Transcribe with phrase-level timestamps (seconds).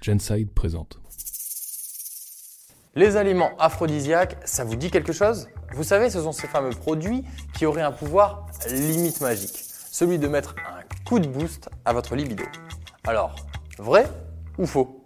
[0.00, 0.98] Genside présente.
[2.94, 5.48] Les aliments aphrodisiaques, ça vous dit quelque chose?
[5.74, 10.26] Vous savez, ce sont ces fameux produits qui auraient un pouvoir limite magique, celui de
[10.26, 12.44] mettre un coup de boost à votre libido.
[13.06, 13.36] Alors,
[13.78, 14.08] vrai
[14.58, 15.04] ou faux?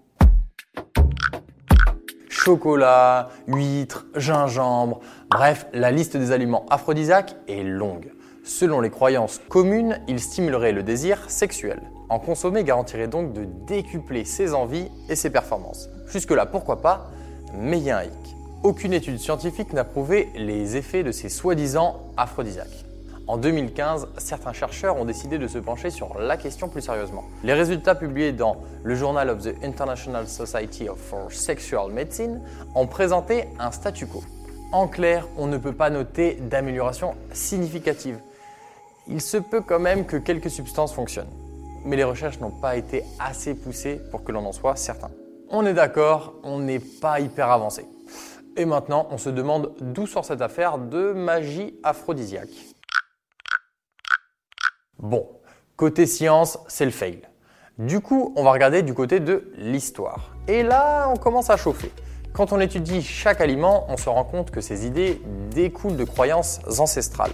[2.28, 8.12] Chocolat, huîtres, gingembre, bref, la liste des aliments aphrodisiaques est longue.
[8.44, 11.82] Selon les croyances communes, ils stimuleraient le désir sexuel.
[12.08, 15.88] En consommer garantirait donc de décupler ses envies et ses performances.
[16.08, 17.10] Jusque-là, pourquoi pas
[17.54, 18.36] Mais il y a un hic.
[18.62, 22.84] Aucune étude scientifique n'a prouvé les effets de ces soi-disant aphrodisiaques.
[23.26, 27.24] En 2015, certains chercheurs ont décidé de se pencher sur la question plus sérieusement.
[27.42, 32.42] Les résultats publiés dans le Journal of the International Society for Sexual Medicine
[32.74, 34.22] ont présenté un statu quo.
[34.72, 38.18] En clair, on ne peut pas noter d'amélioration significative.
[39.08, 41.43] Il se peut quand même que quelques substances fonctionnent.
[41.84, 45.10] Mais les recherches n'ont pas été assez poussées pour que l'on en soit certain.
[45.50, 47.86] On est d'accord, on n'est pas hyper avancé.
[48.56, 52.48] Et maintenant, on se demande d'où sort cette affaire de magie aphrodisiaque.
[54.98, 55.28] Bon,
[55.76, 57.22] côté science, c'est le fail.
[57.78, 60.30] Du coup, on va regarder du côté de l'histoire.
[60.46, 61.92] Et là, on commence à chauffer.
[62.32, 65.20] Quand on étudie chaque aliment, on se rend compte que ces idées
[65.50, 67.32] découlent de croyances ancestrales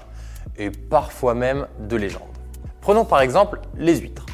[0.56, 2.22] et parfois même de légendes.
[2.80, 4.26] Prenons par exemple les huîtres.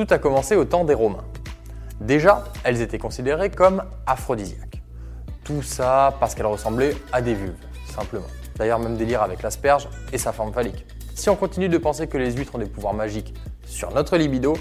[0.00, 1.26] Tout a commencé au temps des Romains.
[2.00, 4.80] Déjà, elles étaient considérées comme aphrodisiaques.
[5.44, 7.52] Tout ça parce qu'elles ressemblaient à des vulves,
[7.94, 8.24] simplement.
[8.56, 10.86] D'ailleurs, même délire avec l'asperge et sa forme phallique.
[11.14, 13.34] Si on continue de penser que les huîtres ont des pouvoirs magiques
[13.66, 14.56] sur notre libido,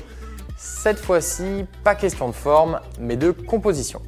[0.58, 4.02] cette fois-ci, pas question de forme, mais de composition.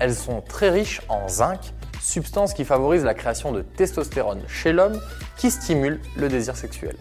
[0.00, 1.60] Elles sont très riches en zinc,
[2.02, 5.00] substance qui favorise la création de testostérone chez l'homme,
[5.38, 6.98] qui stimule le désir sexuel.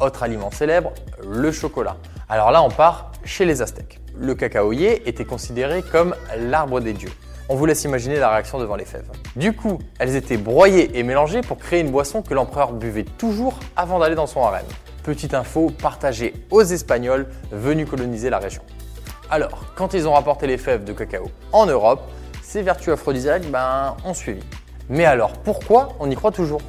[0.00, 1.98] Autre aliment célèbre, le chocolat.
[2.30, 4.00] Alors là, on part chez les Aztèques.
[4.14, 7.12] Le cacaoyer était considéré comme l'arbre des dieux.
[7.48, 9.10] On vous laisse imaginer la réaction devant les fèves.
[9.34, 13.58] Du coup, elles étaient broyées et mélangées pour créer une boisson que l'empereur buvait toujours
[13.76, 14.66] avant d'aller dans son harem.
[15.04, 18.60] Petite info partagée aux Espagnols venus coloniser la région.
[19.30, 22.02] Alors, quand ils ont rapporté les fèves de cacao en Europe,
[22.42, 24.42] ces vertus aphrodisiaques ben, ont suivi.
[24.90, 26.60] Mais alors, pourquoi on y croit toujours?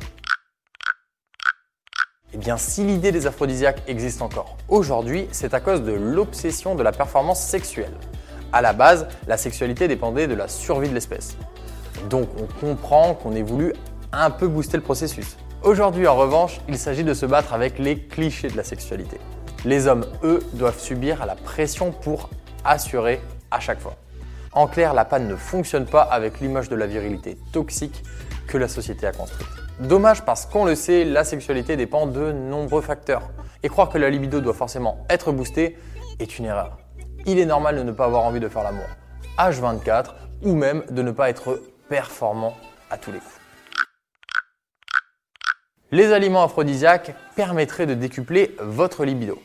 [2.31, 6.83] Eh bien, si l'idée des aphrodisiaques existe encore aujourd'hui, c'est à cause de l'obsession de
[6.83, 7.93] la performance sexuelle.
[8.53, 11.37] À la base, la sexualité dépendait de la survie de l'espèce.
[12.07, 13.73] Donc, on comprend qu'on ait voulu
[14.11, 15.37] un peu booster le processus.
[15.63, 19.17] Aujourd'hui, en revanche, il s'agit de se battre avec les clichés de la sexualité.
[19.65, 22.29] Les hommes, eux, doivent subir la pression pour
[22.63, 23.95] assurer à chaque fois.
[24.51, 28.03] En clair, la panne ne fonctionne pas avec l'image de la virilité toxique
[28.47, 29.68] que la société a construite.
[29.79, 33.29] Dommage parce qu'on le sait, la sexualité dépend de nombreux facteurs.
[33.63, 35.77] Et croire que la libido doit forcément être boostée
[36.19, 36.77] est une erreur.
[37.25, 38.87] Il est normal de ne pas avoir envie de faire l'amour.
[39.37, 42.57] H24 ou même de ne pas être performant
[42.89, 43.39] à tous les coups.
[45.91, 49.41] Les aliments aphrodisiaques permettraient de décupler votre libido.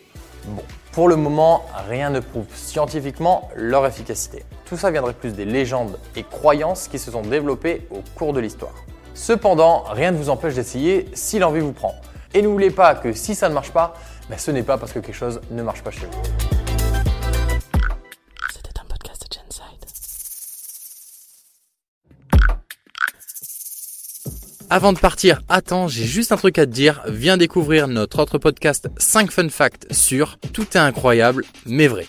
[0.47, 4.44] Bon, pour le moment, rien ne prouve scientifiquement leur efficacité.
[4.67, 8.41] Tout ça viendrait plus des légendes et croyances qui se sont développées au cours de
[8.41, 8.75] l'histoire.
[9.14, 11.94] Cependant, rien ne vous empêche d'essayer si l'envie vous prend.
[12.34, 13.94] Et n'oubliez pas que si ça ne marche pas,
[14.28, 16.22] ben ce n'est pas parce que quelque chose ne marche pas chez vous.
[18.52, 19.86] C'était un podcast de Genside.
[24.69, 27.02] Avant de partir, attends, j'ai juste un truc à te dire.
[27.06, 32.08] Viens découvrir notre autre podcast 5 fun facts sur Tout est incroyable mais vrai.